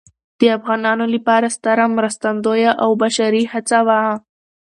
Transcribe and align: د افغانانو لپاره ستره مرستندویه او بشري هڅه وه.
د 0.39 0.41
افغانانو 0.57 1.05
لپاره 1.15 1.47
ستره 1.55 1.85
مرستندویه 1.97 2.71
او 2.83 2.89
بشري 3.03 3.43
هڅه 3.53 3.77
وه. 3.87 4.01